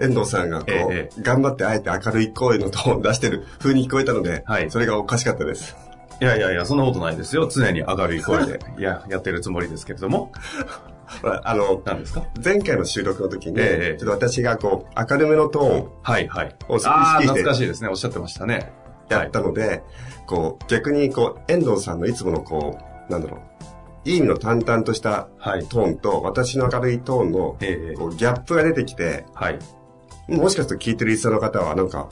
[0.00, 5.76] 遠藤さんがこう、え頑張ってあえて明るい声のトーンを出してる風に聞こえたので、はいそれがおかしかったです。
[6.20, 7.48] いやいやいや、そんなことないですよ。
[7.48, 10.32] 常に明るい声で、いや、やってるつもりですけれども。
[11.20, 12.22] ほ らあの、何ですか？
[12.42, 16.54] 前回の収録の時に、ええちょっと私がこう、明るめのトーンはいはい。
[16.68, 17.88] を意識ああ、して懐かしいですね。
[17.88, 18.72] おっしゃってましたね。
[19.08, 19.82] やったので、
[20.26, 22.78] こう、逆にこう、遠藤さんのいつものこ
[23.08, 23.40] う、なんだろう、
[24.04, 25.66] いい意味の淡々としたはい。
[25.66, 29.58] トーンと、私の明るいトーンの、ギャップが出てきて、はい。
[30.28, 32.08] もしかすると聞いてるリスナーの方はなんか、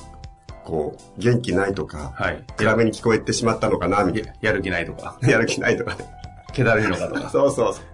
[0.65, 2.45] こう、元気ないとか、はい。
[2.57, 5.29] 暗めに聞こえてしまったのかな、みたいややる気ないとか、な。
[5.33, 6.07] やる気ないとかね。
[6.53, 7.85] 気だるいのかとか、 そうそうそう。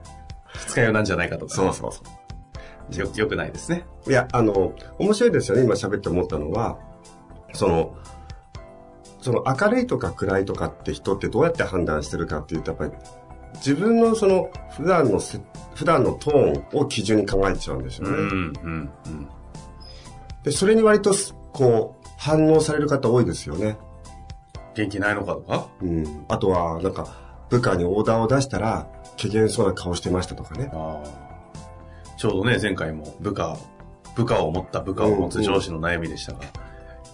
[0.55, 2.03] 二日酔いなんじゃないかとか、そうそうそ
[3.01, 3.85] よ、よくないですね。
[4.07, 4.11] う。
[4.11, 6.79] いや、あの、面白いですよね、今喋って思ったのは、
[7.53, 7.97] その、
[9.21, 12.93] その明るいとか暗いとかって人ってどうやって判断してるかっていうと、やっぱり
[13.57, 15.41] 自分のその普段のせ、
[15.75, 18.15] 普段のトーンを基準に考えちゃうんですよね。
[18.15, 19.29] うん、うん、うん。
[20.43, 23.77] で、それに割とす、こう、反応される方多いですよね。
[24.75, 25.69] 元気ないのかとか？
[25.83, 26.25] うん。
[26.29, 27.09] あとは、なんか、
[27.49, 28.89] 部下にオーダーを出したら、
[29.21, 30.71] 怪げそうな顔してましたとかね。
[30.73, 31.29] ああ
[32.17, 33.57] ちょうどね、前回も部下、
[34.17, 36.41] 部下を持った部下を持つ上司の悩みでしたが、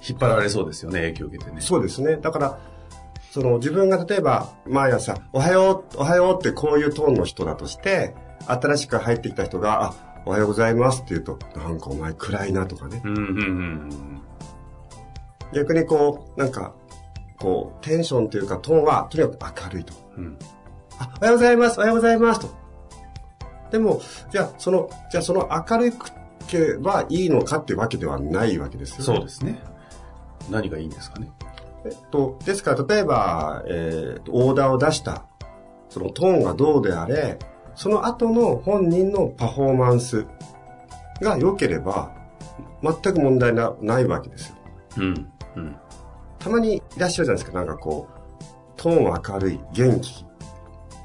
[0.06, 1.60] 引っ張られそうですよね、影響を受けてね。
[1.60, 2.16] そうですね。
[2.16, 2.58] だから、
[3.34, 8.14] その自分が例えば毎朝、おはよう、おはようってこういうトーンの人だとして、
[8.46, 13.02] 新しく入ってきた人が、あ、おはようございますって言うと、なんかお前暗いなとかね。
[13.04, 14.22] うん、うん、うん。
[15.52, 16.74] 逆にこう、なんか、
[17.40, 19.94] こう、テンションというかトーンはとにかく明るいと。
[20.16, 20.38] うん。
[21.00, 22.50] あ、おはようございます、おはようございますと。
[23.72, 26.08] でも、じゃあ、その、じゃあその明るく
[26.46, 29.04] けばいいのかっていうわけではないわけですよね。
[29.06, 29.60] そうですね。
[30.48, 31.32] 何がいいんですかね。
[31.84, 35.26] えっと、ですから、例えば、えーとオーダーを出した、
[35.88, 37.38] そのトーンがどうであれ、
[37.74, 40.26] その後の本人のパフォーマンス
[41.20, 42.12] が良ければ、
[42.82, 44.56] 全く問題なないわけですよ。
[44.98, 45.32] うん。
[45.56, 45.76] うん。
[46.38, 48.14] たまにいらっしゃるじゃないですか、なんかこう、
[48.76, 50.26] トーン明るい、元気、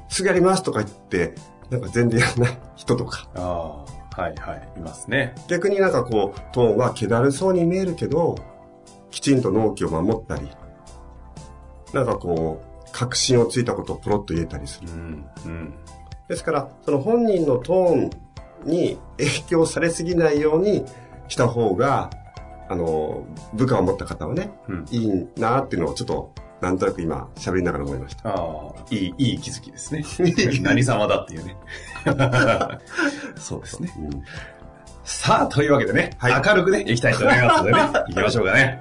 [0.08, 1.34] すぐやりますとか言って、
[1.70, 3.28] なんか全然やらない人とか。
[3.34, 3.84] あ
[4.16, 5.34] あ、はいはい、いますね。
[5.48, 8.36] 逆になんかこう、トーンは気だるそうに見えるけど、
[9.10, 10.48] きちんと納期を守ったり、
[11.92, 14.88] なんかこう、確信をついたことをポロッと言えたりする。
[14.88, 15.74] うん、うん。
[16.28, 18.10] ですから、その本人のトーン
[18.64, 20.84] に影響されすぎないように
[21.28, 22.10] した方が、
[22.68, 24.86] あの、部下を持った方はね、うん。
[24.90, 28.28] いいなっていうのをちょっと、なんとなく今、喋りながら思いました。
[28.28, 30.04] ああ、いい、いい気づきですね。
[30.62, 31.56] 何様だっていうね。
[33.36, 33.92] そうですね。
[33.98, 34.22] うん
[35.02, 38.80] さあ、というわけでね、はい明るくね、いきたいと思いますのでね、 行きましょうかね。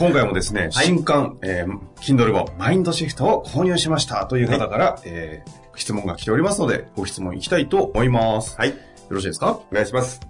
[0.00, 4.24] 今回もですね、新刊、えー、Kindle 本、マインドシフトを購入しました。
[4.24, 8.54] という方から、えー質問が来ておりますので、ご質問いきたいと思います。
[8.58, 8.70] はい。
[8.70, 8.76] よ
[9.10, 9.52] ろしいですか？
[9.52, 10.20] お願いします。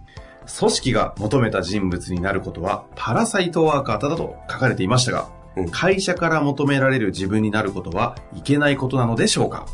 [0.59, 5.71] 組織が求めた人物になることは、パラサイトワーカーだと書かれていましたが、うん。
[5.71, 9.67] 会社から求められる自分になることはいけないことなのでしょうか、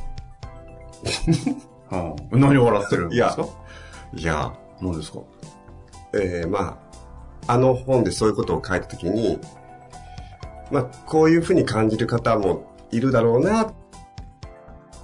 [2.32, 3.46] うん、何を笑ってるんですか？
[4.14, 5.18] いや、何ですか？
[6.14, 6.78] えー、ま
[7.48, 9.38] あ、あの本でそういうことを書いたときに、
[10.71, 13.72] まあ、こういうふうに感じる方もいるだろうな、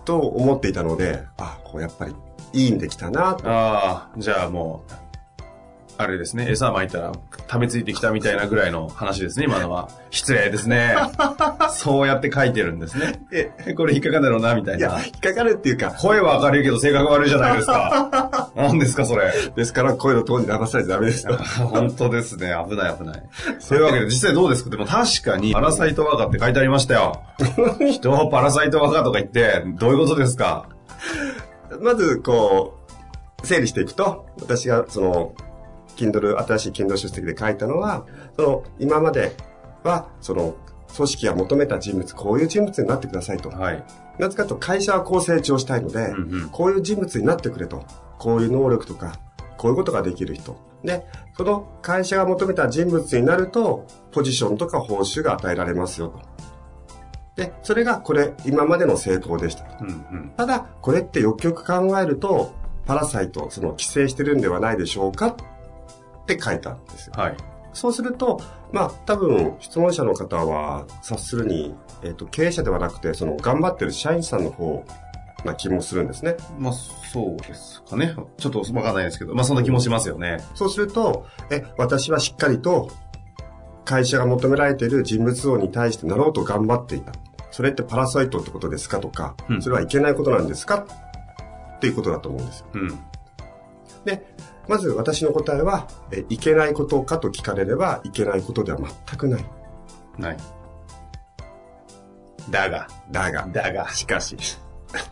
[0.04, 2.14] と思っていたので、あ、こうやっぱり
[2.52, 3.48] いいんできたな、と。
[3.48, 4.92] ああ、じゃあもう、
[5.98, 7.12] あれですね、餌撒いたら
[7.48, 9.88] 食べついてきたみたいなぐらいの話ですね、今のは。
[10.10, 10.96] 失礼ですね。
[11.70, 13.20] そうやって書いてるんですね。
[13.30, 15.04] え、これ引っかかんだろうな、みたいいや、な。
[15.04, 18.50] 引っかかるっていうか、声は明るいけど性格悪いじゃないですか。
[18.56, 19.32] 何ですか、それ。
[19.54, 21.36] ですから声のトーンに流されちゃダメですよ。
[21.70, 22.54] 本当ですね。
[22.68, 23.22] 危ない危ない。
[23.60, 24.70] そういうわけで、実際どうですか？
[24.70, 27.22] でも確かに、パラサイトワーカーって書いてありましたよ。
[27.92, 30.66] 人をパラサイトワーカーとか言って、どういうことですか？
[31.80, 32.78] まず、こ
[33.42, 35.32] う、整理していくと、私がその、
[35.96, 38.06] Kindle、新しい Kindle 書籍で書いたのは、
[38.36, 39.32] その、今まで
[39.84, 40.54] は、その、
[40.94, 43.48] 組織が求めた人物、こういう人物になってくださいと。
[43.50, 43.84] はい。
[44.18, 47.84] なぜかと会社はこう成長したいので、うんうん、こういう人物になってくれと。
[48.18, 49.18] こういう能力とか、
[49.56, 50.56] こういうことができる人。
[50.84, 51.06] で、
[51.36, 56.20] その会社が求めた人物になると、ポジションとか報酬が与えられますよと。
[57.36, 59.84] で、それがこれ、今までの成功でしたと。
[59.84, 62.52] うんうん、ただ、これってよくよく考えると、
[62.84, 65.36] パラサイト、その規制してるんではないでしょうか
[66.22, 67.14] って書いたんですよ。
[67.16, 67.36] はい。
[67.72, 68.40] そうすると、
[68.70, 74.84] まあ、多分、質問者の方は、察するに、えっ、ー、と、経営者ではなくて、その、頑張ってる社員さんの方
[75.44, 76.36] な気もするんですね。
[76.58, 78.14] まあ、そうですかね。
[78.36, 80.38] ちょっとわかんないですけど、まあ、そんな気もしますよね。
[80.54, 82.90] そうすると、え、私はしっかりと、
[83.84, 87.12] 会社が求められている人物像に対してなろうと頑張っていた。
[87.50, 90.86] それってパラサイトってことですかとか、うん、それはいけないことなんですか？
[91.76, 92.66] っていうことだと思うんですよ。
[92.74, 92.88] うん、
[94.04, 94.24] で、
[94.68, 99.44] まず私の答えは、え、いけないことかと聞かれれば、いけないことでは全くない。
[100.18, 100.36] ない。
[102.50, 102.88] だが。
[103.10, 103.46] だが。
[103.48, 103.88] だが。
[103.90, 104.36] しかし。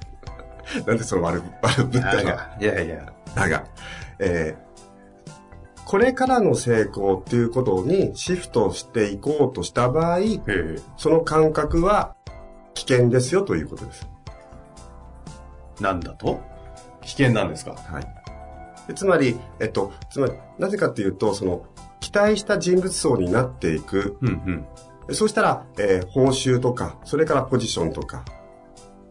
[0.87, 2.57] なんでその悪、悪ぶったが。
[2.61, 3.13] いやいや。
[3.35, 3.65] だが。
[4.21, 10.19] えー、これからの成功っていうことにシフトしていこうとした場合、
[10.97, 12.15] その感覚は
[12.75, 14.09] 危険ですよということです。
[15.81, 16.39] なんだと？
[17.01, 17.73] 危険なんですか？
[17.73, 18.20] はい。
[18.95, 21.65] つまり、えっと、つまり、なぜかっていうと、その、
[22.01, 24.17] 期待した人物像になっていく。
[24.23, 24.67] うん
[25.09, 28.25] うん、そうしたら、えー、報酬とか、それからポジションとか、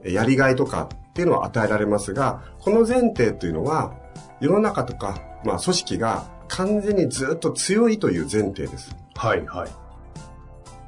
[0.03, 3.93] やりがいとかっていうのは与えられますが、この前提というのは、
[4.39, 8.95] 世の中とか、まあ、組織が完全にずっと強いという前提です。
[9.15, 9.69] はいはい。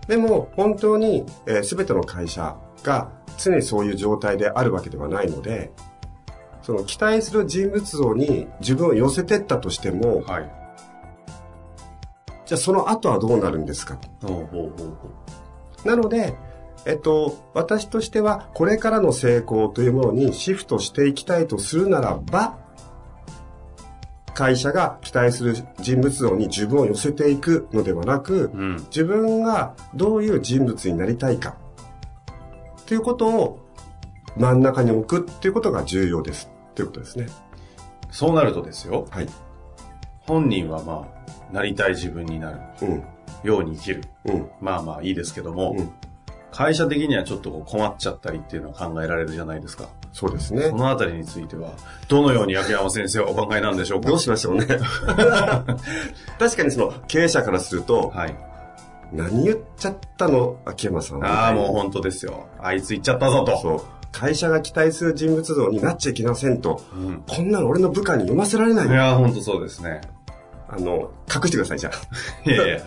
[0.08, 5.72] でも、本当に、えー、全ての会社が常にそういう状態であるわけではないので、
[6.62, 10.52] その期待する人物像に自分を寄せてったとしても、はい、
[12.46, 13.98] じゃあその後はどうなるんですか？
[15.84, 16.36] なので、
[16.86, 22.60] えっと、私としてはこれからの成功というものにシフトしていきたいとするならば、
[24.34, 31.58] 会社が期待する人物像に自分を寄せていくのではなく、うん、自分がどういう人物になりたいか
[32.86, 33.61] ということを
[34.38, 36.50] 真ん中に置くっていうことが重要です。
[36.76, 37.28] ということですね。
[38.12, 39.08] そうなるとですよ。
[39.10, 39.28] はい。
[40.22, 41.08] 本人はま
[41.50, 42.60] あ、なりたい自分になる。
[42.82, 43.04] うん。
[43.44, 44.04] ように生きる。
[44.26, 44.50] うん。
[44.62, 45.92] まあまあいいですけども、うん、
[46.52, 49.90] 会社的にはちょっと困っちゃったりっていうのは考えられるじゃないですか。
[50.14, 50.70] そうですね。
[50.70, 51.72] そのあたりについては、
[52.08, 54.10] どのように秋山先生はお考えなんでしょうか？
[54.10, 54.68] どうしましょうね。
[56.38, 58.36] 確かにその経営者からすると、はい。
[59.14, 60.58] 何言っちゃったの？
[60.66, 62.48] 秋山さんああ、もう本当ですよ。
[62.60, 63.58] あいつ言っちゃったぞと。
[63.58, 63.82] そう。
[64.12, 70.02] 会社が期待する人物像になっちゃいけませんと、うん、こんなの俺の部下に読ませられないいや、本当そうですね。
[70.68, 72.50] あの、隠してください、じゃあ。
[72.50, 72.80] いやいや、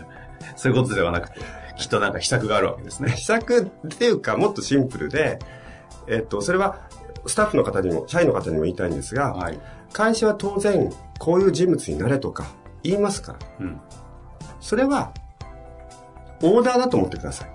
[0.57, 1.41] そういうことではなくて、
[1.77, 3.13] きっとなんか秘策があるわけですね。
[3.17, 5.39] 秘策っていうか、もっとシンプルで、
[6.07, 6.81] えっと、それは、
[7.27, 9.59] スタッフの方にも、社員の方にも言いたいんですが、はい、
[9.93, 12.47] 会社は当然、こういう人物になれとか、
[12.83, 13.39] 言いますから。
[13.61, 13.81] うん、
[14.61, 15.13] それは、
[16.43, 17.54] オーダーだと思ってください。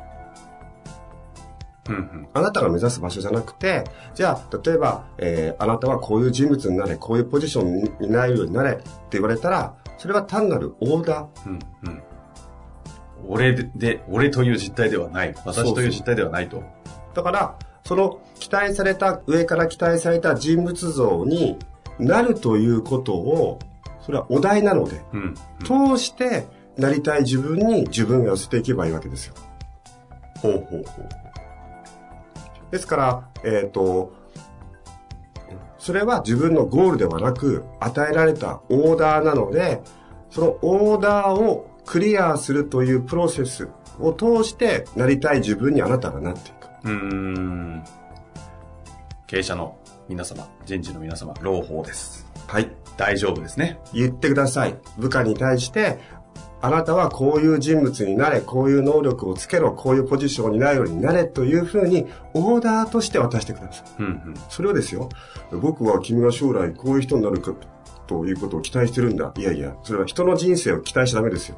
[1.89, 3.83] うんうん、あなたが目指す場所じゃなくて、
[4.13, 11.49] じゃあ、例えば、えー、あなたはこういう人物になれ、こういうポジションになるようになれって言われたら、それは単なるオーダー。
[11.49, 12.03] うんうん、
[13.27, 15.33] 俺で、俺という実態ではない。
[15.45, 16.63] 私という実態ではないと。
[17.13, 21.57] だから、その期待された、上から期待された人物像に
[21.97, 23.59] なるということを、
[24.01, 25.35] それはお題なので、うん
[25.69, 29.33] うん、通してなりたい自分に自分が寄せていけばいいわけですよ。
[30.41, 31.09] ほうほうほう。
[32.71, 34.13] ですから、えっ、ー、と、
[35.77, 39.81] それは自分のゴールではなく、与えられたオーダーなので、
[40.29, 46.67] そのオーダーをクリアするというプロセスを通して、なりたい自分にあなたがなっていく。
[46.83, 47.83] うん。
[49.25, 52.27] 経営者の皆様、人事の皆様、朗報です。
[52.47, 52.69] はい。
[52.97, 53.79] 大丈夫ですね。
[53.93, 54.75] 言ってください。
[54.97, 55.99] 部下に対して、
[56.61, 63.85] あなたはこういう人物になれ、こういう能力をつけろ、こういうポジションになるようになれというふうにオーダーとして渡してください。
[63.99, 65.09] うんうん、それをですよ、
[65.51, 67.53] 僕は君が将来こういう人になるか
[68.07, 69.31] ということを期待してるんだ。
[69.37, 71.57] いやいや、それは人の人生を期待しちゃダメですよ。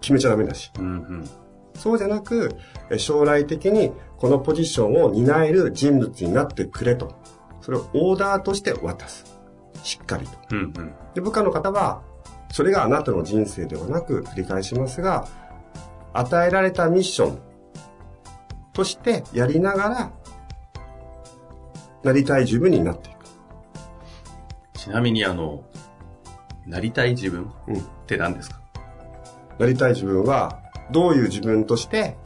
[0.00, 0.72] 決めちゃダメだし。
[0.78, 1.30] うんうん、
[1.74, 2.56] そうじゃなく、
[2.96, 7.14] 将来的にこのポジションを担える人物になってくれと。
[7.60, 9.29] それをオーダーとして渡す。
[9.82, 10.32] しっかりと。
[10.52, 12.02] うんうん、で部下の方は、
[12.52, 15.28] それがあなたの人生ではなく、繰り返しますが、
[16.12, 17.38] 与えられたミッション
[18.72, 20.12] としてやりながら、
[22.02, 23.18] なりたい自分になっていく。
[24.78, 25.64] ちなみにあの、
[26.66, 27.46] なりたい自分っ
[28.06, 28.60] て何ですか、
[29.58, 30.60] うん、なりたい自分は、
[30.90, 32.16] どういう自分として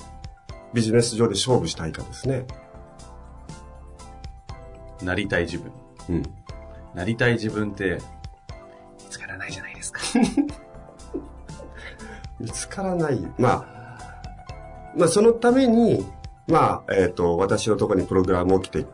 [0.72, 2.46] ビジネス上で勝負したいかですね。
[5.02, 5.72] なりたい自分。
[6.08, 6.22] うん。
[6.94, 7.98] なりたい自分って、
[9.02, 10.00] 見つからないじゃないですか。
[12.40, 13.20] 見つからない。
[13.38, 13.64] まあ、
[14.96, 16.06] まあそのために、
[16.46, 18.86] まあ、えっ、ー、と、私のところにプログラムを来て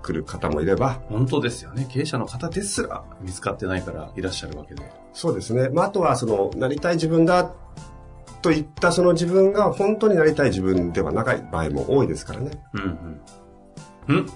[0.00, 1.00] くる方もいれば。
[1.08, 1.86] 本当ですよね。
[1.88, 4.82] 経営者の方ですら見つかってないからいらっしゃるわけで。
[5.12, 5.68] そうですね。
[5.68, 7.52] まあ、あとは、その、なりたい自分だ
[8.42, 12.50] といったその自分が本当になりたい自分では長い場合も多いですからね。
[12.74, 13.20] うん
[14.08, 14.16] うん。
[14.16, 14.26] ん？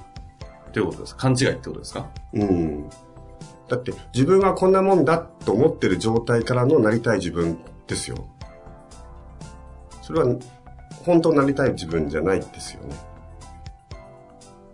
[0.77, 2.11] ということです勘違いってことですか？
[2.35, 2.91] うん。
[3.67, 8.29] だって自分はこんなもんだと思ってる状態からのなりたい自分ですよ。
[10.03, 10.37] それは
[11.07, 12.95] 本当なりたい自分じゃないですよね。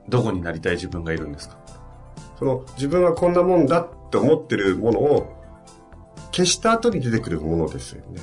[0.09, 1.56] どこになりたい自分がいるんですか？
[2.37, 5.32] その自分はこんなもんだって思ってるものを
[6.32, 8.21] 消した後に出てくるものですよね。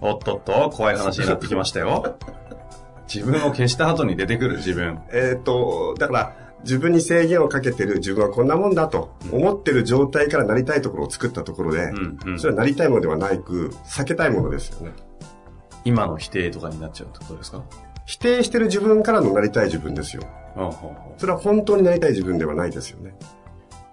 [0.00, 2.16] おっとっと、怖い話になってきましたよ。
[3.06, 4.98] 自分を消した後に出てくる自分。
[5.14, 14.92] えっ、と、だから、自分に制限をかけてる自分はこんなもんだと思ってる状態からなりたいところを作ったところで、うんうん、それはなりたいものではなく、避けたいものですよね。
[15.84, 17.62] 今の否定とかになっちゃうってことですか？
[18.06, 20.22] 否定してる自分からのなりたい自分ですよ。
[21.18, 23.14] それは本当になりたい自分ではないですよね。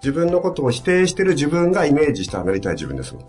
[0.02, 3.26] 自分のことを否定してる自分がイメージしたなりたい自分ですもん。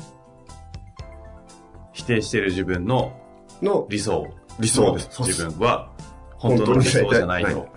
[1.92, 3.12] 否定している自分の
[3.60, 4.28] の理想。
[4.58, 5.22] 理想です。
[5.22, 5.90] 自分は
[6.36, 7.68] 本当の理想じゃないと。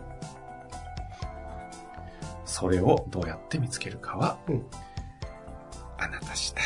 [2.59, 4.65] それをどうやって見つけるかは、うん、
[5.99, 6.63] あなた次第。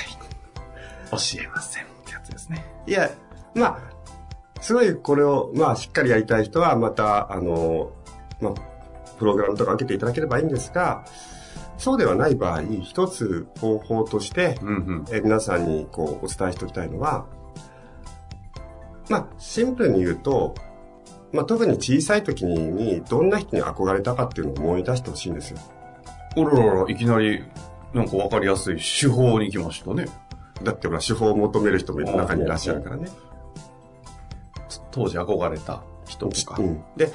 [1.12, 2.66] 教えませんってやつですね。
[2.88, 3.12] いや、
[3.54, 7.92] まあ、すごいこれを、まあ、しっかりやりたい人は、また、あの、
[8.40, 8.54] まあ、
[9.20, 11.04] プログラムとか受けていただければいいんですが、
[11.78, 14.72] そうではない場合、一つ方法として、うんう
[15.02, 17.26] ん、え皆さんにこうお伝えしておきたいのは、
[19.10, 20.56] まあ、シンプルに言うと、
[21.34, 25.60] まあ、特に小さい時にどんな人に憧れたかっていうのを思い出してほしいんですよ。
[26.36, 27.44] おららら、いきなり、
[27.94, 30.06] なんかわかりやすい手法に来ましたね。
[30.64, 33.10] だってほら、手法を求める人も中にいらっしゃるからね。
[34.92, 36.62] 当時憧れた人とか。
[36.62, 37.12] うん、で、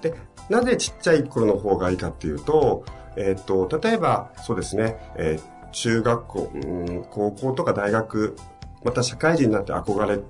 [0.00, 0.14] で、
[0.48, 2.84] なぜちっちゃい頃の方がいいかっていうと、
[3.16, 8.36] えっ、ー、と、例えば、そうですね、えー、中学校、うん、高校とか大学、
[8.84, 10.20] また社会人になって憧れ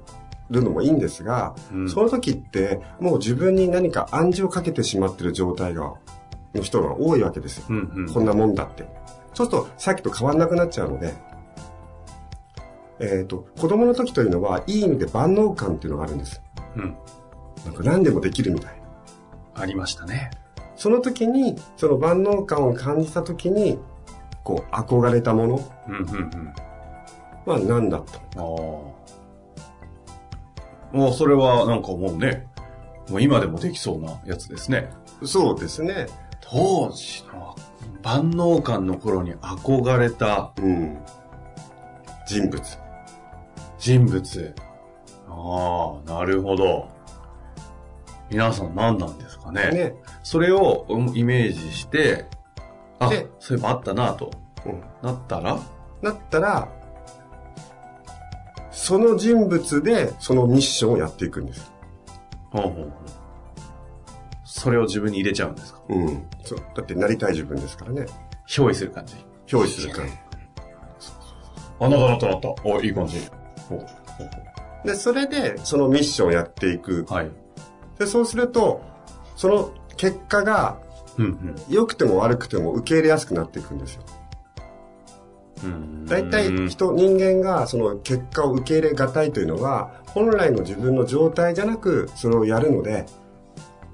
[0.50, 5.94] るのもいいんですが、うん、その時ってもう自分に何か暗示をかけてしまってる状態が、
[6.54, 7.66] の人が多いわけですよ。
[7.70, 8.84] うんうん、こんなもんだって。
[9.34, 11.14] そうするとさっきと変わんなくなっちゃうので、
[13.00, 16.40] えっ、ー、と、子供の時というのは、いい意味で万能感っていうのがあるんです。
[16.76, 16.96] うん。
[17.64, 18.80] なんか何でもできるみたい
[19.54, 19.62] な。
[19.62, 20.30] ありましたね。
[20.76, 23.78] その時に、その万能感を感じた時に、
[24.44, 25.70] こう、憧れたもの。
[25.88, 26.54] うんうんうん。
[27.44, 28.18] まあ、何だった。
[28.18, 28.44] ああ。
[30.92, 32.46] もうそれはなんかもうね、
[33.08, 34.90] もう今でもできそうなやつですね。
[35.24, 36.06] そうですね。
[36.52, 37.56] 当時の
[38.02, 40.98] 万能感の頃に憧れた、うん、
[42.26, 42.62] 人物。
[43.78, 44.54] 人物。
[45.28, 46.90] ああ、なるほど。
[48.30, 49.70] 皆さん何なんですかね？
[49.70, 52.26] ねそれをイメージして、
[52.98, 54.30] あ、そういえばあったなと、
[54.66, 55.58] うん、なったら？
[56.02, 56.68] なったら、
[58.70, 61.72] その人物でそのミッションをやっていくんです。
[62.50, 62.92] ほうほうほう。
[64.62, 65.80] それを自分に入れちゃうんですか？
[65.88, 66.24] うん。
[66.44, 68.06] そうだってなりたい自分ですからね。
[68.46, 69.16] 憑依する感じ。
[69.48, 70.12] 憑依する感じ。
[71.80, 72.54] あ、なったなったなった。
[72.64, 73.18] お、いい感じ。
[74.84, 77.04] で、それでそのミッションをやっていく。
[77.08, 77.30] はい。
[77.98, 78.82] で、そうすると、
[79.34, 80.78] その結果が、
[81.18, 84.02] うんうん、良くても悪くても受け入れやすくなっていくんですよ。
[86.06, 93.06] 大体人、人間がその結果を受け入れがたいというのは、本来の自分の状態じゃなくそれをやるので、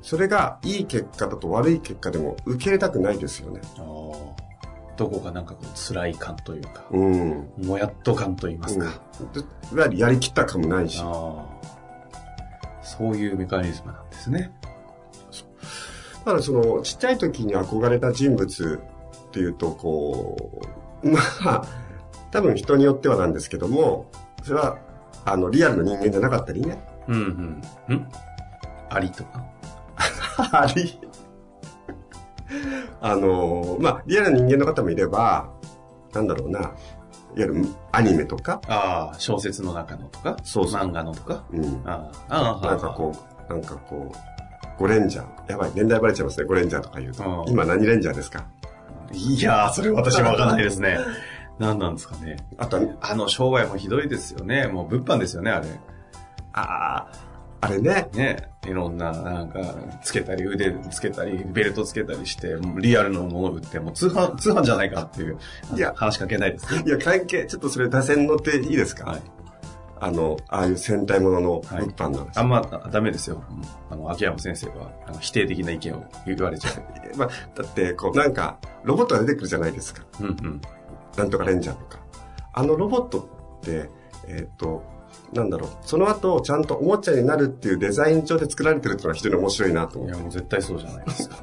[0.02, 3.60] それがいい結果だと悪い結果でも受け入れたくないですよね。
[4.96, 9.00] どこかなんかこう辛い感というか、うん、もやっと感と言いますか。
[9.20, 11.02] うん、いわゆるやりきった感もないし。
[12.82, 14.50] そういうメカニズムなんですね。
[16.24, 18.82] だからその、ちっちゃい時に憧れた人物
[19.28, 20.60] っていうと、こ
[21.02, 21.64] う、 まあ、
[22.30, 24.10] 多分人によってはなんですけども、
[24.42, 24.78] それは、
[25.24, 26.82] あの、リアルの人間じゃなかったりね。
[27.08, 27.96] うんうん。
[27.96, 28.08] ん？
[28.88, 29.44] ありとか？
[30.38, 30.98] あり
[33.00, 35.50] あの、まあ、リアルな人間の方もいれば、
[36.12, 36.72] なんだろうな、いわ
[37.36, 38.60] ゆるアニメとか。
[38.66, 40.36] ああ、小説の中のとか。
[40.42, 40.82] そうそう。
[40.82, 41.44] 漫画のとか。
[41.52, 41.82] うん。
[41.84, 43.12] ああ、なんかこ
[43.48, 45.50] う、なんかこう、ゴレンジャー。
[45.50, 47.44] やばい、年代バレちゃいますね、ゴレンジャーとか言うと。
[47.48, 48.46] 今何レンジャーですか？
[49.12, 50.98] いやー、それ私わかんないですね。
[51.58, 52.36] 何なんですかね。
[52.56, 54.66] あと、あの商売もひどいですよね。
[54.68, 55.66] もう物販ですよね、あれ。
[56.52, 57.08] ああ、
[57.60, 58.08] あれね。
[58.14, 59.60] ね、いろんな、なんか、
[60.02, 65.38] つけたり、腕つけたり、ベルトつけたりして、リアルのものを売って、もう通販、通販じゃないかっていう、
[65.74, 66.84] いや、話しかけないですね。
[66.86, 69.06] いや、関係、ちょっとそれ打線乗っていいですか？
[69.06, 69.22] はい。
[70.00, 72.62] あの、ああいう戦隊ものの物販なんです、はい、あんま
[72.92, 73.42] ダメですよ。
[73.90, 76.74] あの、秋山先生は、あの否定的な意見を言われちゃう。
[77.18, 80.04] まあ、だって、こう、なんか、ロボットが出てくるじゃないですか。
[80.20, 80.60] うんうん。
[81.16, 81.98] なんとかレンジャーとか。
[82.52, 83.90] あのロボットって、
[84.28, 84.84] えっ、ー、と、
[85.32, 90.14] なんだろう、その後、ちゃんとおもちゃになるっていうデザイン上で作られてるっていうのは非常に面白いなと思って。
[90.14, 91.36] いや、もう絶対そうじゃないですか。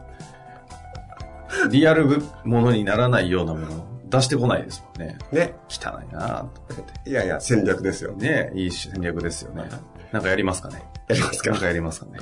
[1.70, 5.18] リアルものにならないようなもの出してこないですもんね。
[5.32, 5.56] ね。
[5.70, 7.10] 汚いなと思って。
[7.10, 8.12] いやいや、戦略ですよ。
[8.14, 9.70] ねいい戦略ですよね。
[10.12, 10.84] なんかやりますかね？
[11.08, 12.20] やりますかなんかやりますかね？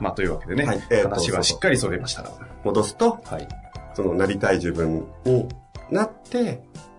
[0.00, 2.30] まあ、というわけでね、はいえー、話はしっかりそれましたが。
[2.64, 3.48] 戻すと、はい、
[3.94, 5.48] そのなりたい自分に
[5.90, 6.89] なって、あ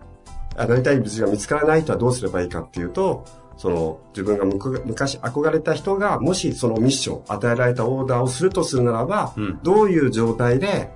[0.65, 3.25] なりたいが見つからない人はどうすればいいかっていうと、
[3.57, 4.45] その自分が
[4.85, 10.89] 昔憧れた人がもしそのミッション、与えられたオーダーをするとするならば、うん、どういう状態で、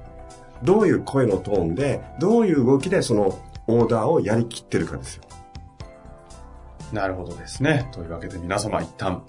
[0.63, 5.24] どういう声のトーンで、どういう動きでそのオーダーをやりきってるかですよ。
[6.91, 7.89] なるほどですね。
[7.91, 9.24] というわけで皆様一旦、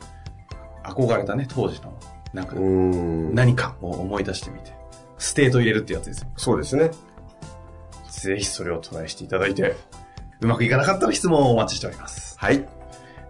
[0.84, 1.92] 憧れたね、当時の、
[2.32, 4.72] なんか、何かを思い出してみて、
[5.18, 6.28] ステート入れるってやつですよ。
[6.36, 6.90] そうですね。
[8.10, 9.76] ぜひそれをトライしていただいて、
[10.40, 12.36] うまくいかなかったら質問をお待ちしております。
[12.38, 12.68] はい。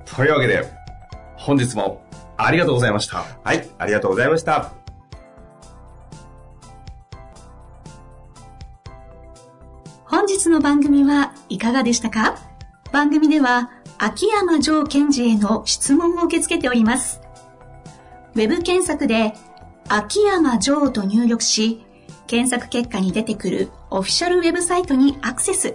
[0.05, 0.65] というわけで、
[1.37, 2.03] 本日も
[2.37, 3.25] ありがとうございました。
[3.45, 4.73] はい、ありがとうございました。
[10.05, 12.39] 本日の番組はいかがでしたか？
[12.93, 17.21] 番組では、秋山城賢治への質問を受け付けております。
[18.35, 19.35] ウェブ検索で、
[19.89, 21.85] 秋山城と入力し、
[22.27, 25.75] 検索結果に出てくるオフィシャルウェブサイトにアクセス。